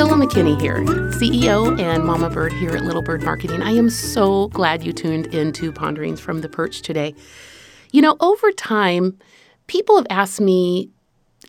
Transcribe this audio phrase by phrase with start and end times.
[0.00, 0.78] Priscilla McKinney here,
[1.18, 3.60] CEO and Mama Bird here at Little Bird Marketing.
[3.60, 7.14] I am so glad you tuned into Ponderings from the Perch today.
[7.92, 9.18] You know, over time,
[9.66, 10.88] people have asked me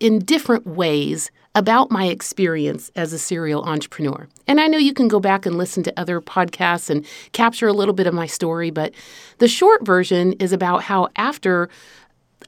[0.01, 4.27] in different ways about my experience as a serial entrepreneur.
[4.47, 7.73] And I know you can go back and listen to other podcasts and capture a
[7.73, 8.93] little bit of my story, but
[9.37, 11.69] the short version is about how after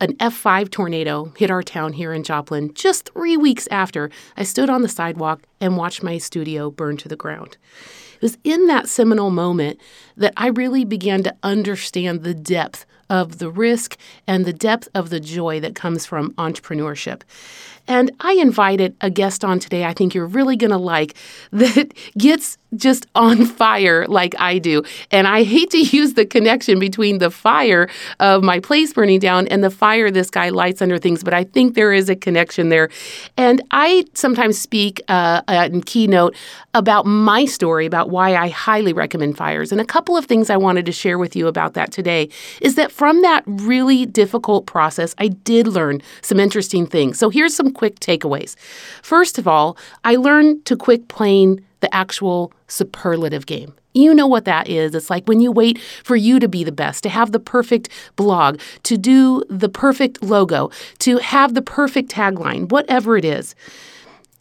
[0.02, 4.70] an F5 tornado hit our town here in Joplin just three weeks after I stood
[4.70, 7.58] on the sidewalk and watched my studio burn to the ground.
[8.16, 9.80] It was in that seminal moment
[10.18, 15.10] that I really began to understand the depth of the risk and the depth of
[15.10, 17.22] the joy that comes from entrepreneurship.
[17.88, 21.16] And I invited a guest on today I think you're really going to like
[21.52, 24.84] that gets just on fire like I do.
[25.12, 29.48] And I hate to use the connection between the fire of my place burning down
[29.48, 32.70] and the fire this guy lights under things, but I think there is a connection
[32.70, 32.90] there.
[33.38, 36.36] And I sometimes speak uh, in keynote
[36.74, 39.72] about my story, about why I highly recommend fires.
[39.72, 42.30] And a couple of things I wanted to share with you about that today
[42.62, 47.18] is that from that really difficult process, I did learn some interesting things.
[47.18, 48.58] So here's some quick takeaways.
[49.02, 53.74] First of all, I learned to quit playing the actual superlative game.
[53.94, 54.96] You know what that is.
[54.96, 57.90] It's like when you wait for you to be the best, to have the perfect
[58.16, 63.56] blog, to do the perfect logo, to have the perfect tagline, whatever it is.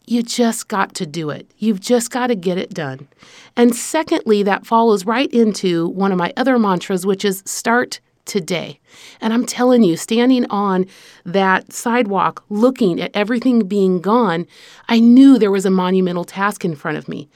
[0.05, 1.49] You just got to do it.
[1.57, 3.07] You've just got to get it done.
[3.55, 8.79] And secondly, that follows right into one of my other mantras, which is start today.
[9.21, 10.85] And I'm telling you, standing on
[11.25, 14.45] that sidewalk, looking at everything being gone,
[14.87, 17.29] I knew there was a monumental task in front of me.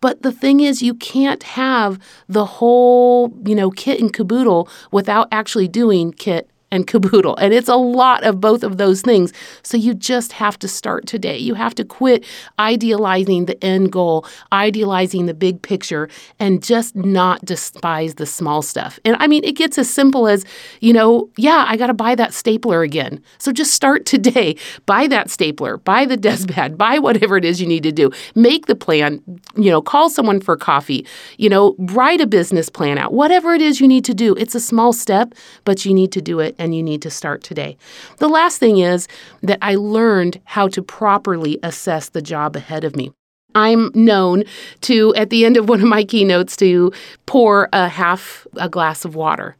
[0.00, 1.98] But the thing is, you can't have
[2.28, 7.36] the whole, you know, kit and caboodle without actually doing kit and caboodle.
[7.36, 9.32] And it's a lot of both of those things.
[9.62, 11.38] So you just have to start today.
[11.38, 12.24] You have to quit
[12.58, 16.08] idealizing the end goal, idealizing the big picture,
[16.40, 18.98] and just not despise the small stuff.
[19.04, 20.44] And I mean, it gets as simple as,
[20.80, 23.22] you know, yeah, I got to buy that stapler again.
[23.38, 24.56] So just start today.
[24.86, 28.10] Buy that stapler, buy the desk pad, buy whatever it is you need to do.
[28.34, 29.22] Make the plan,
[29.56, 31.06] you know, call someone for coffee,
[31.38, 34.34] you know, write a business plan out, whatever it is you need to do.
[34.34, 37.42] It's a small step, but you need to do it and you need to start
[37.42, 37.76] today.
[38.18, 39.08] The last thing is
[39.42, 43.12] that I learned how to properly assess the job ahead of me.
[43.54, 44.44] I'm known
[44.80, 46.92] to, at the end of one of my keynotes, to
[47.26, 49.56] pour a half a glass of water.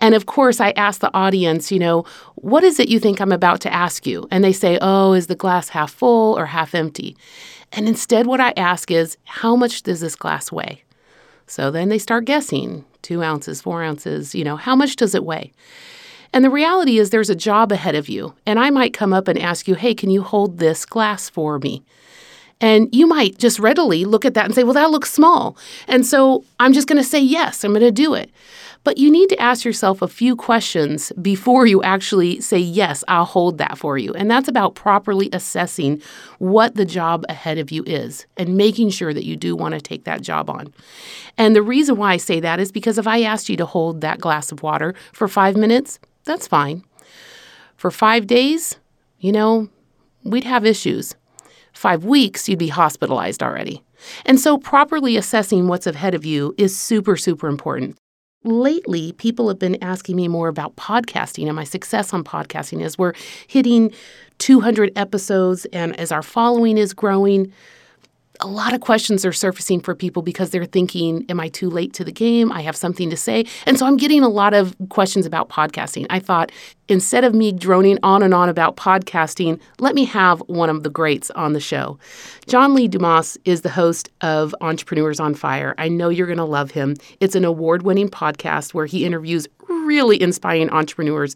[0.00, 2.04] And of course, I ask the audience, you know,
[2.36, 4.26] what is it you think I'm about to ask you?
[4.30, 7.16] And they say, oh, is the glass half full or half empty?
[7.72, 10.82] And instead, what I ask is, how much does this glass weigh?
[11.46, 15.24] So then they start guessing two ounces, four ounces, you know, how much does it
[15.24, 15.52] weigh?
[16.34, 18.34] And the reality is, there's a job ahead of you.
[18.44, 21.60] And I might come up and ask you, hey, can you hold this glass for
[21.60, 21.84] me?
[22.60, 25.56] And you might just readily look at that and say, well, that looks small.
[25.86, 28.32] And so I'm just going to say, yes, I'm going to do it.
[28.82, 33.24] But you need to ask yourself a few questions before you actually say, yes, I'll
[33.24, 34.12] hold that for you.
[34.14, 36.02] And that's about properly assessing
[36.38, 39.80] what the job ahead of you is and making sure that you do want to
[39.80, 40.74] take that job on.
[41.38, 44.00] And the reason why I say that is because if I asked you to hold
[44.00, 46.84] that glass of water for five minutes, that's fine.
[47.76, 48.78] For five days,
[49.18, 49.68] you know,
[50.24, 51.14] we'd have issues.
[51.72, 53.82] Five weeks, you'd be hospitalized already.
[54.24, 57.96] And so, properly assessing what's ahead of you is super, super important.
[58.44, 62.98] Lately, people have been asking me more about podcasting and my success on podcasting as
[62.98, 63.14] we're
[63.46, 63.90] hitting
[64.38, 67.50] 200 episodes and as our following is growing
[68.44, 71.94] a lot of questions are surfacing for people because they're thinking, Am I too late
[71.94, 72.52] to the game?
[72.52, 73.46] I have something to say.
[73.64, 76.06] And so I'm getting a lot of questions about podcasting.
[76.10, 76.52] I thought,
[76.88, 80.90] instead of me droning on and on about podcasting, let me have one of the
[80.90, 81.98] greats on the show.
[82.46, 85.74] John Lee Dumas is the host of Entrepreneurs on Fire.
[85.78, 86.96] I know you're going to love him.
[87.20, 91.34] It's an award winning podcast where he interviews really inspiring entrepreneurs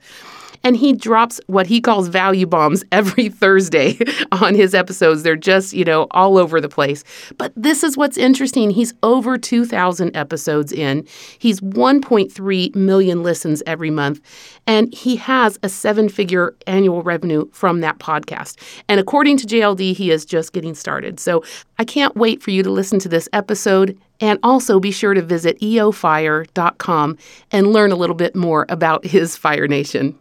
[0.64, 3.98] and he drops what he calls value bombs every Thursday
[4.32, 5.22] on his episodes.
[5.22, 7.04] They're just, you know, all over the place.
[7.36, 8.70] But this is what's interesting.
[8.70, 11.06] He's over 2,000 episodes in,
[11.38, 14.20] he's 1.3 million listens every month,
[14.66, 18.56] and he has a seven figure annual revenue from that podcast.
[18.88, 21.20] And according to JLD, he is just getting started.
[21.20, 21.42] So
[21.78, 23.98] I can't wait for you to listen to this episode.
[24.20, 27.18] And also be sure to visit eofire.com
[27.52, 30.18] and learn a little bit more about his Fire Nation.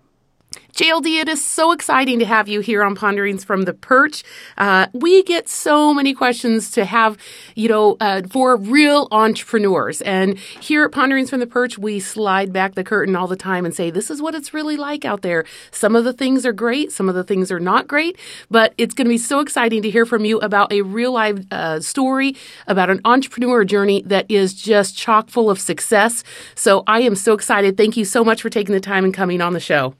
[0.77, 4.24] JLD, it is so exciting to have you here on Ponderings from the Perch.
[4.59, 7.18] Uh, we get so many questions to have,
[7.56, 10.01] you know, uh, for real entrepreneurs.
[10.01, 13.65] And here at Ponderings from the Perch, we slide back the curtain all the time
[13.65, 15.45] and say, this is what it's really like out there.
[15.71, 18.15] Some of the things are great, some of the things are not great,
[18.51, 21.39] but it's going to be so exciting to hear from you about a real life
[21.50, 22.35] uh, story
[22.68, 26.23] about an entrepreneur journey that is just chock full of success.
[26.53, 27.77] So I am so excited.
[27.77, 29.95] Thank you so much for taking the time and coming on the show.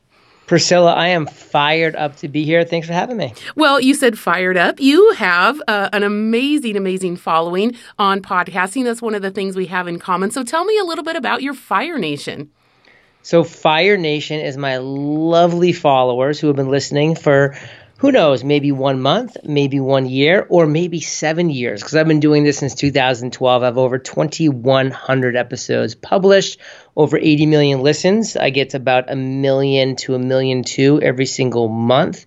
[0.48, 2.64] Priscilla, I am fired up to be here.
[2.64, 3.34] Thanks for having me.
[3.56, 4.80] Well, you said fired up.
[4.80, 8.86] You have uh, an amazing, amazing following on podcasting.
[8.86, 10.32] That's one of the things we have in common.
[10.32, 12.50] So tell me a little bit about your Fire Nation.
[13.24, 17.58] So, Fire Nation is my lovely followers who have been listening for
[17.98, 22.20] who knows, maybe one month, maybe one year, or maybe seven years, because I've been
[22.20, 23.64] doing this since 2012.
[23.64, 26.60] I have over 2,100 episodes published,
[26.96, 28.38] over 80 million listens.
[28.38, 32.26] I get about a million to a million two every single month.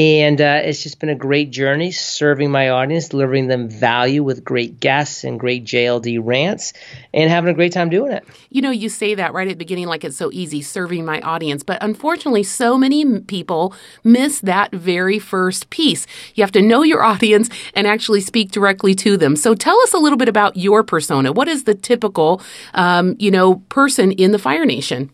[0.00, 4.42] And uh, it's just been a great journey serving my audience, delivering them value with
[4.42, 6.72] great guests and great JLD rants,
[7.12, 8.24] and having a great time doing it.
[8.48, 11.20] You know, you say that right at the beginning like it's so easy serving my
[11.20, 16.06] audience, but unfortunately, so many people miss that very first piece.
[16.34, 19.36] You have to know your audience and actually speak directly to them.
[19.36, 21.30] So tell us a little bit about your persona.
[21.30, 22.40] What is the typical,
[22.72, 25.10] um, you know, person in the Fire Nation?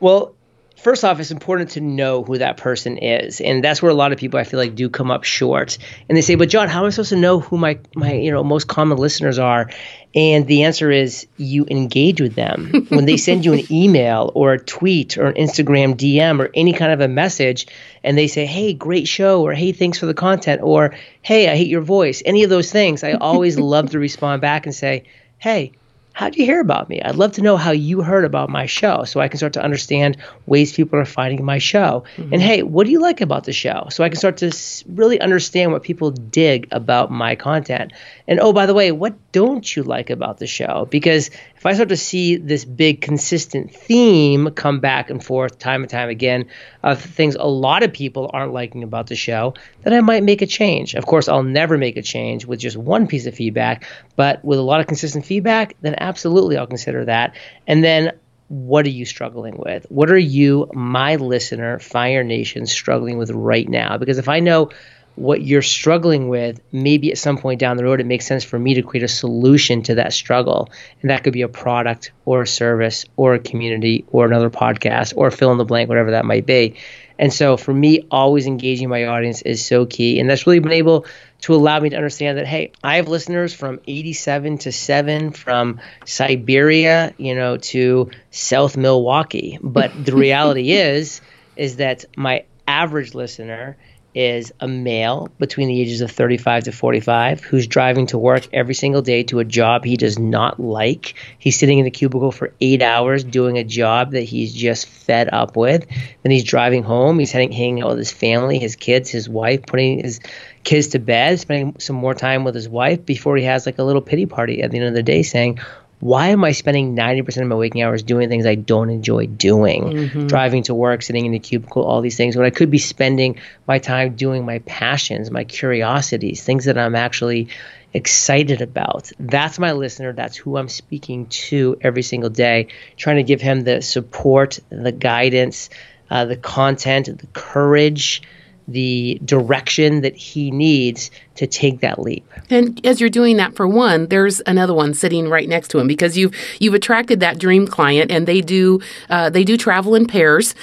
[0.00, 0.35] Well,
[0.76, 4.12] first off, it's important to know who that person is, and that's where a lot
[4.12, 5.78] of people I feel like do come up short.
[6.08, 8.30] And they say, "But John, how am I supposed to know who my my you
[8.30, 9.70] know most common listeners are?"
[10.14, 14.54] And the answer is you engage with them when they send you an email or
[14.54, 17.66] a tweet or an Instagram DM or any kind of a message,
[18.04, 21.56] and they say, "Hey, great show," or "Hey, thanks for the content," or "Hey, I
[21.56, 25.04] hate your voice." Any of those things, I always love to respond back and say,
[25.38, 25.72] "Hey."
[26.16, 27.02] How did you hear about me?
[27.02, 29.62] I'd love to know how you heard about my show so I can start to
[29.62, 30.16] understand
[30.46, 32.04] ways people are finding my show.
[32.16, 32.32] Mm-hmm.
[32.32, 33.88] And hey, what do you like about the show?
[33.90, 34.50] So I can start to
[34.88, 37.92] really understand what people dig about my content.
[38.26, 40.88] And oh, by the way, what don't you like about the show?
[40.90, 45.82] Because if I start to see this big consistent theme come back and forth time
[45.82, 46.46] and time again
[46.82, 49.52] of things a lot of people aren't liking about the show,
[49.82, 50.94] then I might make a change.
[50.94, 53.84] Of course, I'll never make a change with just one piece of feedback,
[54.16, 57.36] but with a lot of consistent feedback, then absolutely I'll consider that.
[57.66, 58.12] And then
[58.48, 59.86] what are you struggling with?
[59.88, 63.98] What are you, my listener, Fire Nation, struggling with right now?
[63.98, 64.70] Because if I know
[65.16, 68.58] what you're struggling with, maybe at some point down the road, it makes sense for
[68.58, 70.70] me to create a solution to that struggle.
[71.00, 75.14] And that could be a product or a service or a community or another podcast
[75.16, 76.76] or fill in the blank, whatever that might be.
[77.18, 80.20] And so for me, always engaging my audience is so key.
[80.20, 81.06] And that's really been able
[81.42, 85.80] to allow me to understand that, hey, I have listeners from 87 to 7, from
[86.04, 89.58] Siberia, you know, to South Milwaukee.
[89.62, 91.22] But the reality is,
[91.56, 93.76] is that my average listener
[94.16, 98.74] is a male between the ages of 35 to 45 who's driving to work every
[98.74, 101.14] single day to a job he does not like.
[101.38, 105.28] He's sitting in the cubicle for eight hours doing a job that he's just fed
[105.30, 105.86] up with.
[106.22, 107.18] Then he's driving home.
[107.18, 110.20] He's heading, hanging out with his family, his kids, his wife, putting his
[110.64, 113.84] kids to bed, spending some more time with his wife before he has like a
[113.84, 115.60] little pity party at the end of the day saying,
[115.98, 119.84] why am I spending 90% of my waking hours doing things I don't enjoy doing?
[119.84, 120.26] Mm-hmm.
[120.26, 123.40] Driving to work, sitting in the cubicle, all these things, when I could be spending
[123.66, 127.48] my time doing my passions, my curiosities, things that I'm actually
[127.94, 129.10] excited about.
[129.18, 130.12] That's my listener.
[130.12, 134.92] That's who I'm speaking to every single day, trying to give him the support, the
[134.92, 135.70] guidance,
[136.10, 138.22] uh, the content, the courage
[138.68, 142.26] the direction that he needs to take that leap.
[142.50, 145.86] And as you're doing that for one, there's another one sitting right next to him
[145.86, 150.06] because you've you've attracted that dream client, and they do uh, they do travel in
[150.06, 150.54] pairs,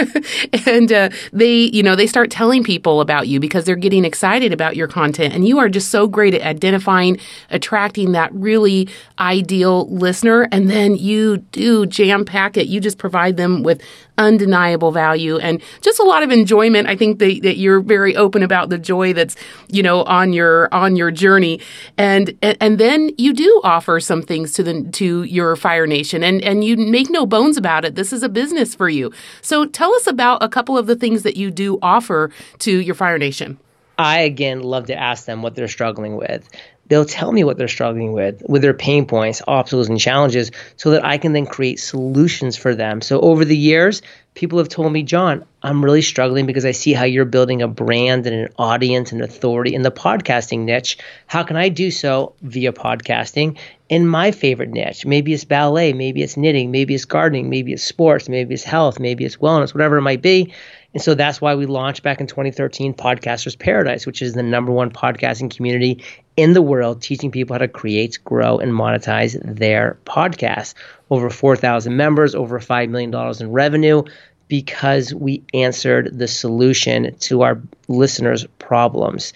[0.66, 4.52] and uh, they you know they start telling people about you because they're getting excited
[4.52, 7.18] about your content, and you are just so great at identifying,
[7.50, 12.66] attracting that really ideal listener, and then you do jam pack it.
[12.66, 13.82] You just provide them with
[14.20, 16.86] undeniable value and just a lot of enjoyment.
[16.86, 19.34] I think that, that you're very open about the joy that's,
[19.68, 21.60] you know, on your on your journey.
[21.96, 26.42] And and then you do offer some things to the to your Fire Nation and,
[26.42, 27.94] and you make no bones about it.
[27.94, 29.12] This is a business for you.
[29.40, 32.94] So tell us about a couple of the things that you do offer to your
[32.94, 33.58] Fire Nation.
[33.96, 36.48] I again love to ask them what they're struggling with
[36.90, 40.90] they'll tell me what they're struggling with, with their pain points, obstacles, and challenges, so
[40.90, 43.00] that I can then create solutions for them.
[43.00, 44.02] So over the years,
[44.34, 47.68] people have told me, John, I'm really struggling because I see how you're building a
[47.68, 50.98] brand and an audience and authority in the podcasting niche.
[51.26, 53.56] How can I do so via podcasting
[53.88, 55.06] in my favorite niche?
[55.06, 58.98] Maybe it's ballet, maybe it's knitting, maybe it's gardening, maybe it's sports, maybe it's health,
[58.98, 60.52] maybe it's wellness, whatever it might be
[60.92, 64.72] And so that's why we launched back in 2013 Podcasters Paradise, which is the number
[64.72, 66.02] one podcasting community
[66.36, 70.74] in the world, teaching people how to create, grow, and monetize their podcasts.
[71.10, 74.04] Over 4,000 members, over $5 million in revenue
[74.48, 79.32] because we answered the solution to our listeners' problems.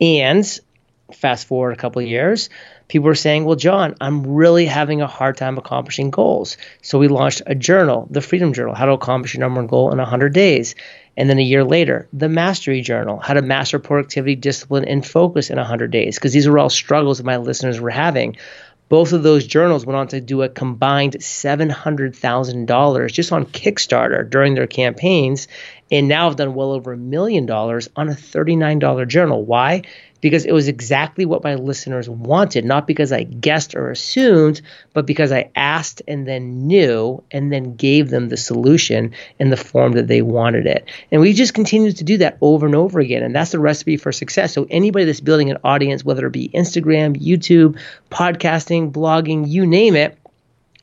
[0.00, 0.44] And
[1.12, 2.50] fast forward a couple years,
[2.88, 6.56] people were saying, Well, John, I'm really having a hard time accomplishing goals.
[6.82, 9.92] So we launched a journal, the Freedom Journal, how to accomplish your number one goal
[9.92, 10.74] in 100 days.
[11.16, 15.50] And then a year later, the Mastery Journal, how to master productivity, discipline, and focus
[15.50, 16.16] in 100 days.
[16.16, 18.36] Because these were all struggles that my listeners were having.
[18.88, 24.54] Both of those journals went on to do a combined $700,000 just on Kickstarter during
[24.54, 25.46] their campaigns,
[25.90, 29.44] and now have done well over a million dollars on a $39 journal.
[29.44, 29.82] Why?
[30.20, 34.60] Because it was exactly what my listeners wanted, not because I guessed or assumed,
[34.92, 39.56] but because I asked and then knew and then gave them the solution in the
[39.56, 40.88] form that they wanted it.
[41.12, 43.22] And we just continue to do that over and over again.
[43.22, 44.52] And that's the recipe for success.
[44.52, 47.78] So anybody that's building an audience, whether it be Instagram, YouTube,
[48.10, 50.18] podcasting, blogging, you name it,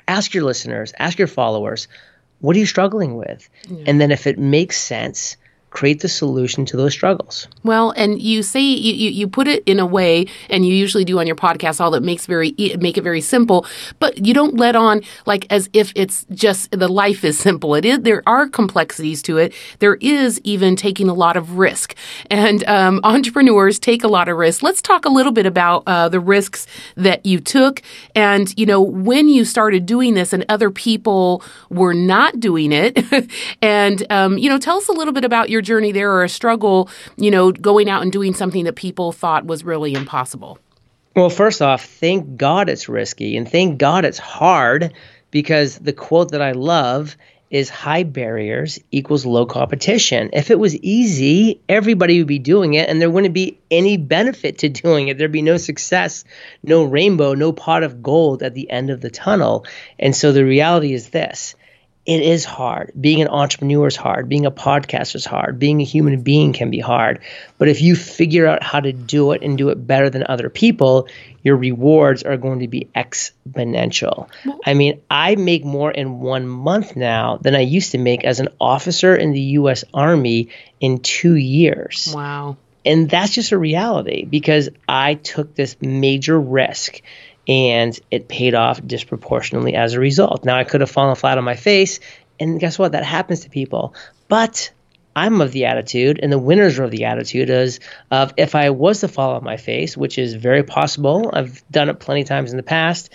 [0.07, 1.87] ask your listeners, ask your followers,
[2.39, 3.49] what are you struggling with?
[3.67, 3.85] Yeah.
[3.87, 5.37] And then if it makes sense,
[5.75, 7.47] create the solution to those struggles.
[7.63, 11.03] Well, and you say you, you, you put it in a way, and you usually
[11.03, 13.65] do on your podcast, all that makes very make it very simple,
[13.99, 17.75] but you don't let on like as if it's just the life is simple.
[17.75, 19.53] It is there are complexities to it.
[19.79, 21.93] There is even taking a lot of risk,
[22.31, 24.63] and um, entrepreneurs take a lot of risk.
[24.63, 27.81] Let's talk a little bit about uh, the risks that you took,
[28.15, 32.97] and you know when you started doing this, and other people were not doing it,
[33.61, 36.29] and um, you know tell us a little bit about your journey there or a
[36.29, 40.59] struggle, you know, going out and doing something that people thought was really impossible?
[41.15, 44.93] Well, first off, thank God it's risky and thank God it's hard
[45.31, 47.15] because the quote that I love
[47.49, 50.29] is high barriers equals low competition.
[50.33, 54.57] If it was easy, everybody would be doing it and there wouldn't be any benefit
[54.59, 55.17] to doing it.
[55.17, 56.25] There'd be no success,
[56.63, 59.65] no rainbow, no pot of gold at the end of the tunnel.
[59.97, 61.55] And so the reality is this
[62.05, 62.91] it is hard.
[62.99, 64.29] Being an entrepreneur is hard.
[64.29, 65.57] Being a podcaster is hard.
[65.57, 67.21] Being a human being can be hard.
[67.57, 70.49] But if you figure out how to do it and do it better than other
[70.49, 71.07] people,
[71.43, 74.29] your rewards are going to be exponential.
[74.63, 78.39] I mean, I make more in one month now than I used to make as
[78.39, 82.11] an officer in the US Army in two years.
[82.13, 82.57] Wow.
[82.85, 87.01] And that's just a reality because I took this major risk
[87.47, 90.45] and it paid off disproportionately as a result.
[90.45, 91.99] Now I could have fallen flat on my face,
[92.39, 92.93] and guess what?
[92.93, 93.93] That happens to people.
[94.27, 94.71] But
[95.15, 97.79] I'm of the attitude, and the winners are of the attitude is
[98.11, 101.29] of if I was to fall on my face, which is very possible.
[101.31, 103.11] I've done it plenty of times in the past.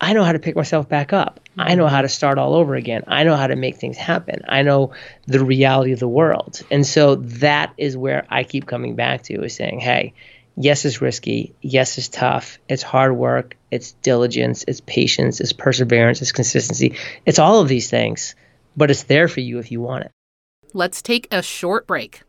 [0.00, 1.40] I know how to pick myself back up.
[1.56, 3.04] I know how to start all over again.
[3.08, 4.42] I know how to make things happen.
[4.46, 4.92] I know
[5.26, 6.60] the reality of the world.
[6.70, 10.12] And so that is where I keep coming back to is saying, hey,
[10.56, 11.54] yes, it's risky.
[11.60, 12.58] Yes, it's tough.
[12.68, 13.56] It's hard work.
[13.70, 14.64] It's diligence.
[14.66, 15.40] It's patience.
[15.40, 16.22] It's perseverance.
[16.22, 16.96] It's consistency.
[17.24, 18.34] It's all of these things,
[18.76, 20.12] but it's there for you if you want it.
[20.72, 22.22] Let's take a short break.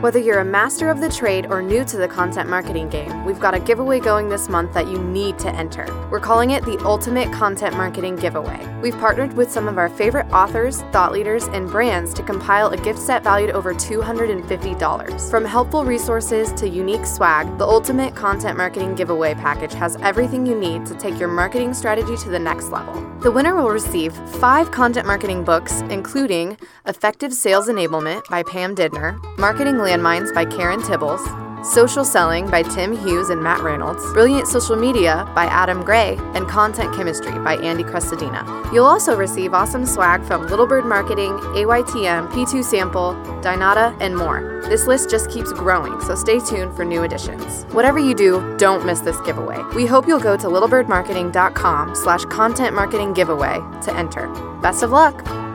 [0.00, 3.40] Whether you're a master of the trade or new to the content marketing game, we've
[3.40, 5.86] got a giveaway going this month that you need to enter.
[6.08, 8.64] We're calling it the Ultimate Content Marketing Giveaway.
[8.80, 12.76] We've partnered with some of our favorite authors, thought leaders, and brands to compile a
[12.76, 15.30] gift set valued over $250.
[15.30, 20.54] From helpful resources to unique swag, the Ultimate Content Marketing Giveaway package has everything you
[20.56, 22.94] need to take your marketing strategy to the next level.
[23.20, 29.18] The winner will receive five content marketing books, including Effective Sales Enablement by Pam Didner,
[29.38, 31.20] Marketing Landmines by Karen Tibbles,
[31.64, 36.48] Social Selling by Tim Hughes and Matt Reynolds, Brilliant Social Media by Adam Gray, and
[36.48, 38.72] Content Chemistry by Andy Crestodina.
[38.72, 44.62] You'll also receive awesome swag from Little Bird Marketing, AYTM, P2 Sample, Dynata, and more.
[44.68, 47.64] This list just keeps growing, so stay tuned for new additions.
[47.72, 49.62] Whatever you do, don't miss this giveaway.
[49.74, 54.28] We hope you'll go to littlebirdmarketing.com slash content marketing giveaway to enter.
[54.60, 55.47] Best of luck!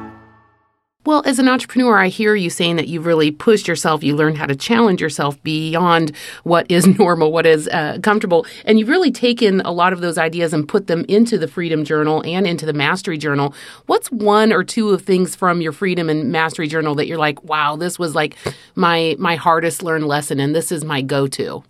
[1.05, 4.05] Well, as an entrepreneur, I hear you saying that you've really pushed yourself.
[4.05, 8.45] You learned how to challenge yourself beyond what is normal, what is uh, comfortable.
[8.63, 11.83] And you've really taken a lot of those ideas and put them into the Freedom
[11.83, 13.53] Journal and into the Mastery Journal.
[13.87, 17.43] What's one or two of things from your Freedom and Mastery Journal that you're like,
[17.43, 18.37] wow, this was like
[18.75, 21.65] my, my hardest learned lesson and this is my go to?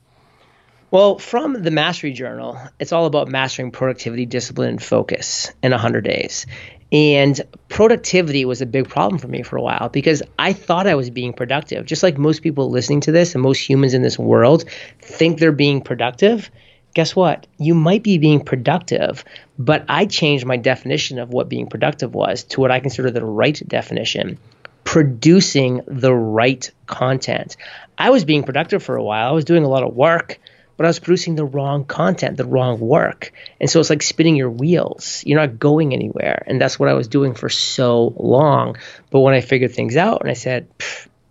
[0.93, 6.03] Well, from the Mastery Journal, it's all about mastering productivity, discipline, and focus in 100
[6.03, 6.45] days.
[6.93, 10.93] And productivity was a big problem for me for a while because I thought I
[10.93, 11.88] was being productive.
[11.88, 14.65] Just like most people listening to this and most humans in this world
[15.01, 16.51] think they're being productive.
[16.93, 17.47] Guess what?
[17.57, 19.25] You might be being productive,
[19.57, 23.25] but I changed my definition of what being productive was to what I consider the
[23.25, 24.38] right definition.
[24.83, 27.55] producing the right content.
[27.97, 29.29] I was being productive for a while.
[29.29, 30.39] I was doing a lot of work,
[30.77, 33.32] but I was producing the wrong content, the wrong work.
[33.60, 35.24] And so it's like spinning your wheels.
[35.25, 36.44] You're not going anywhere.
[36.48, 38.77] And that's what I was doing for so long.
[39.12, 40.68] But when I figured things out and I said,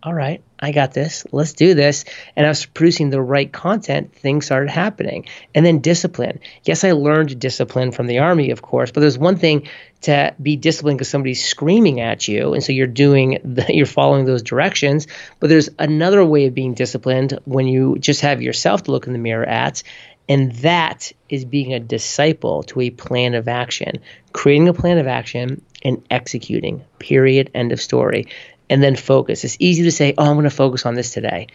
[0.03, 1.25] all right, I got this.
[1.31, 2.05] Let's do this.
[2.35, 5.27] And I was producing the right content, things started happening.
[5.55, 6.41] And then discipline.
[6.65, 9.69] Yes, I learned discipline from the army, of course, but there's one thing
[10.03, 12.55] to be disciplined because somebody's screaming at you.
[12.55, 15.07] And so you're doing, the, you're following those directions.
[15.41, 19.13] But there's another way of being disciplined when you just have yourself to look in
[19.13, 19.83] the mirror at.
[20.29, 24.01] And that is being a disciple to a plan of action,
[24.33, 28.29] creating a plan of action and executing, period, end of story
[28.73, 29.45] and then focus.
[29.45, 31.49] It's easy to say, oh, I'm going to focus on this today.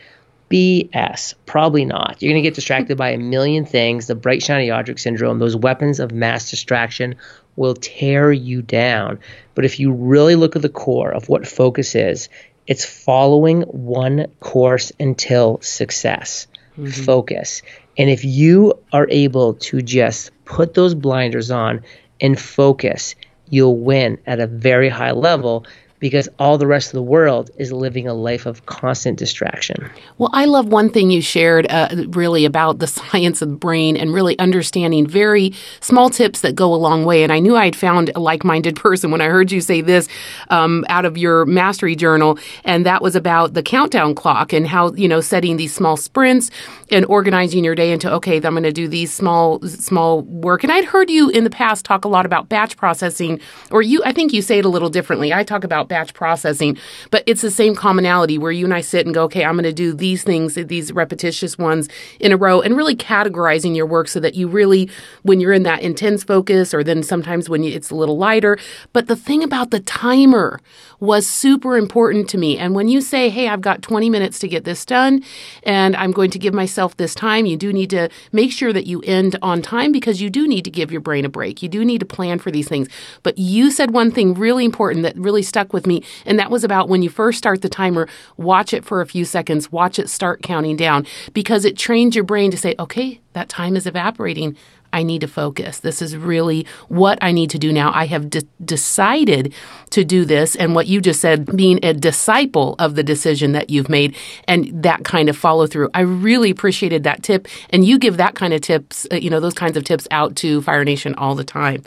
[0.51, 1.33] BS.
[1.47, 2.21] Probably not.
[2.21, 4.05] You're going to get distracted by a million things.
[4.05, 7.15] The bright, shiny object syndrome, those weapons of mass distraction
[7.57, 9.19] will tear you down.
[9.53, 12.29] But if you really look at the core of what focus is,
[12.65, 16.47] it's following one course until success.
[16.77, 17.03] Mm-hmm.
[17.03, 17.61] Focus.
[17.97, 21.83] And if you are able to just put those blinders on
[22.21, 23.15] and focus,
[23.49, 25.65] you'll win at a very high level
[25.99, 29.89] because all the rest of the world is living a life of constant distraction.
[30.17, 33.97] Well, I love one thing you shared uh, really about the science of the brain
[33.97, 37.23] and really understanding very small tips that go a long way.
[37.23, 39.81] And I knew I had found a like minded person when I heard you say
[39.81, 40.07] this
[40.49, 42.37] um, out of your mastery journal.
[42.63, 46.51] And that was about the countdown clock and how, you know, setting these small sprints
[46.91, 50.63] and organizing your day into, okay, I'm going to do these small, small work.
[50.63, 53.39] And I'd heard you in the past talk a lot about batch processing,
[53.71, 55.33] or you, I think you say it a little differently.
[55.33, 56.77] I talk about batch processing,
[57.12, 59.63] but it's the same commonality where you and I sit and go, okay, I'm going
[59.63, 61.89] to do these things, these repetitious ones
[62.20, 64.89] in a row, and really categorizing your work so that you really,
[65.24, 68.58] when you're in that intense focus, or then sometimes when it's a little lighter.
[68.94, 70.60] But the thing about the timer
[71.00, 72.58] was super important to me.
[72.58, 75.24] And when you say, hey, I've got 20 minutes to get this done,
[75.63, 78.88] and I'm going to give myself this time, you do need to make sure that
[78.88, 81.62] you end on time because you do need to give your brain a break.
[81.62, 82.88] You do need to plan for these things.
[83.24, 86.63] But you said one thing really important that really stuck with me, and that was
[86.63, 88.07] about when you first start the timer,
[88.38, 92.24] watch it for a few seconds, watch it start counting down because it trains your
[92.24, 94.56] brain to say, okay, that time is evaporating.
[94.93, 95.80] I need to focus.
[95.80, 97.91] This is really what I need to do now.
[97.93, 99.54] I have de- decided
[99.91, 100.56] to do this.
[100.56, 104.15] And what you just said, being a disciple of the decision that you've made
[104.47, 105.89] and that kind of follow through.
[105.93, 107.47] I really appreciated that tip.
[107.69, 110.36] And you give that kind of tips, uh, you know, those kinds of tips out
[110.38, 111.84] to Fire Nation all the time.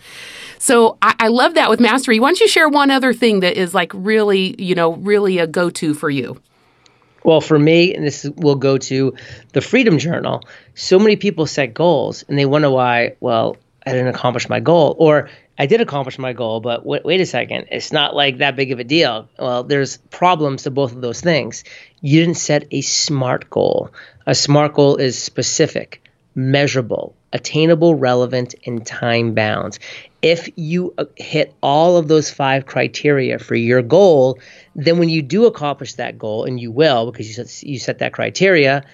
[0.59, 2.21] So I, I love that with mastery.
[2.21, 5.47] Why don't you share one other thing that is like really, you know, really a
[5.47, 6.41] go to for you?
[7.25, 9.15] Well, for me, and this will go to
[9.53, 10.43] the Freedom Journal,
[10.75, 13.57] so many people set goals and they wonder why, well,
[13.87, 14.95] I didn't accomplish my goal.
[14.99, 15.29] Or
[15.59, 18.73] I did accomplish my goal, but wait, wait a second, it's not like that big
[18.73, 19.29] of a deal.
[19.39, 21.65] Well, there's problems to both of those things.
[22.01, 23.91] You didn't set a SMART goal.
[24.27, 26.03] A SMART goal is specific,
[26.35, 29.79] measurable, attainable, relevant, and time bound.
[30.23, 34.39] If you uh, hit all of those five criteria for your goal,
[34.75, 37.99] then when you do accomplish that goal, and you will because you set, you set
[37.99, 38.85] that criteria,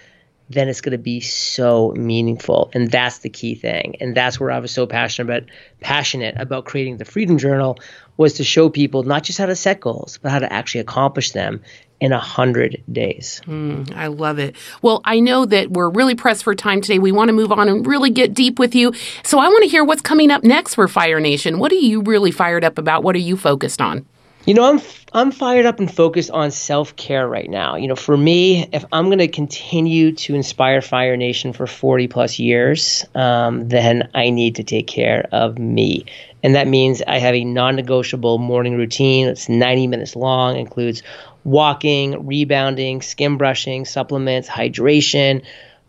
[0.48, 2.70] then it's going to be so meaningful.
[2.72, 3.96] And that's the key thing.
[4.00, 7.78] And that's where i was so passionate about passionate about creating the freedom journal
[8.16, 11.32] was to show people not just how to set goals but how to actually accomplish
[11.32, 11.62] them
[12.00, 13.40] in a hundred days.
[13.46, 14.56] Mm, I love it.
[14.82, 16.98] Well, I know that we're really pressed for time today.
[16.98, 18.92] We want to move on and really get deep with you.
[19.24, 21.58] So I want to hear what's coming up next for Fire Nation.
[21.58, 23.02] What are you really fired up about?
[23.02, 24.06] What are you focused on?
[24.46, 24.80] You know, I'm
[25.12, 27.74] I'm fired up and focused on self-care right now.
[27.74, 32.06] You know, for me, if I'm going to continue to inspire Fire Nation for 40
[32.06, 36.06] plus years, um, then I need to take care of me.
[36.44, 39.26] And that means I have a non-negotiable morning routine.
[39.26, 41.02] It's 90 minutes long, includes
[41.46, 45.44] walking, rebounding, skin brushing, supplements, hydration,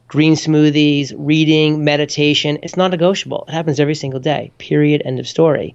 [0.07, 2.59] green smoothies, reading, meditation.
[2.61, 3.45] It's not negotiable.
[3.47, 5.73] It happens every single day, period, end of story.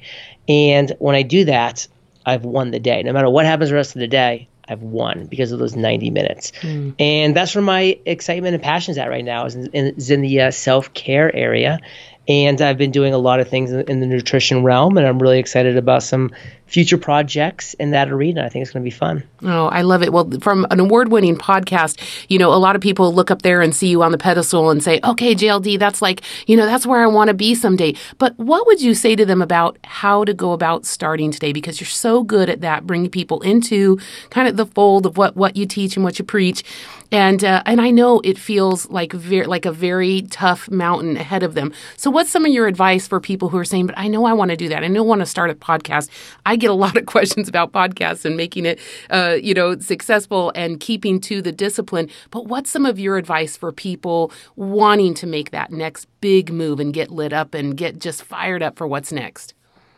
[0.49, 1.89] And when I do that,
[2.25, 3.03] I've won the day.
[3.03, 6.11] No matter what happens the rest of the day, I've won because of those 90
[6.11, 6.53] minutes.
[6.61, 6.95] Mm.
[7.01, 10.21] And that's where my excitement and passion is at right now is in, is in
[10.21, 11.81] the uh, self-care area.
[12.29, 15.19] And I've been doing a lot of things in, in the nutrition realm, and I'm
[15.19, 16.31] really excited about some
[16.73, 18.43] future projects in that arena.
[18.43, 19.23] I think it's going to be fun.
[19.43, 20.11] Oh, I love it.
[20.11, 23.61] Well, from an award winning podcast, you know, a lot of people look up there
[23.61, 26.87] and see you on the pedestal and say, okay, JLD, that's like, you know, that's
[26.87, 27.95] where I want to be someday.
[28.17, 31.53] But what would you say to them about how to go about starting today?
[31.53, 33.99] Because you're so good at that, bringing people into
[34.31, 36.65] kind of the fold of what, what you teach and what you preach.
[37.11, 41.43] And, uh, and I know it feels like very, like a very tough mountain ahead
[41.43, 41.75] of them.
[41.99, 44.33] So what's some of your advice for people who are saying, but I know I
[44.33, 44.83] want to do that.
[44.83, 46.09] I know I want to start a podcast.
[46.47, 48.79] I get a lot of questions about podcasts and making it,
[49.11, 52.09] uh, you know, successful and keeping to the discipline.
[52.31, 56.81] But what's some of your advice for people wanting to make that next big move
[56.81, 59.53] and get lit up and get just fired up for what's next?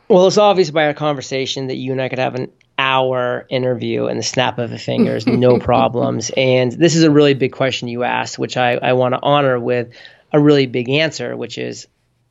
[0.08, 4.06] Well, it's obvious by our conversation that you and I could have an hour interview
[4.06, 6.30] and the snap of a fingers, no problems.
[6.36, 9.58] And this is a really big question you asked, which I, I want to honor
[9.58, 9.94] with
[10.32, 11.86] a really big answer, which is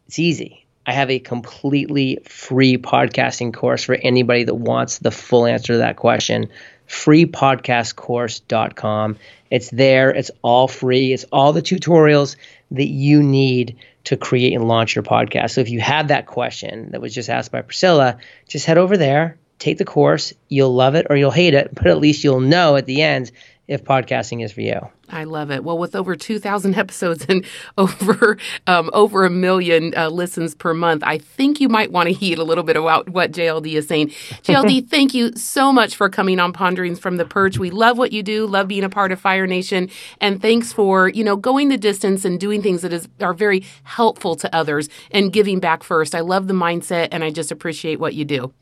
[0.08, 0.63] it's easy.
[0.86, 5.80] I have a completely free podcasting course for anybody that wants the full answer to
[5.80, 6.50] that question.
[6.90, 9.18] Freepodcastcourse.com.
[9.50, 12.36] It's there, it's all free, it's all the tutorials
[12.72, 15.52] that you need to create and launch your podcast.
[15.52, 18.18] So if you have that question that was just asked by Priscilla,
[18.48, 20.34] just head over there, take the course.
[20.50, 23.32] You'll love it or you'll hate it, but at least you'll know at the end
[23.68, 24.80] if podcasting is for you.
[25.10, 25.64] I love it.
[25.64, 27.46] Well, with over 2,000 episodes and
[27.78, 32.14] over um, over a million uh, listens per month, I think you might want to
[32.14, 34.08] heed a little bit about what JLD is saying.
[34.44, 37.58] JLD, thank you so much for coming on Ponderings from the Perch.
[37.58, 41.10] We love what you do, love being a part of Fire Nation, and thanks for
[41.10, 44.90] you know going the distance and doing things that is are very helpful to others
[45.12, 46.16] and giving back first.
[46.16, 48.54] I love the mindset, and I just appreciate what you do.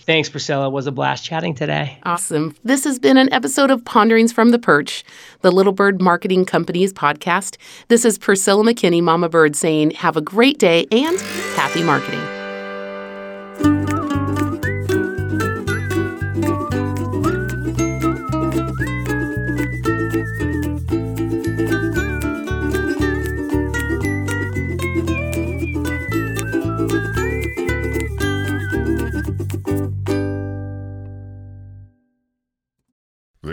[0.00, 0.68] Thanks, Priscilla.
[0.68, 1.98] It was a blast chatting today.
[2.04, 2.54] Awesome.
[2.64, 5.04] This has been an episode of Ponderings from the Perch,
[5.42, 7.56] the Little Bird Marketing Company's podcast.
[7.88, 11.18] This is Priscilla McKinney, Mama Bird, saying, Have a great day and
[11.54, 12.39] happy marketing.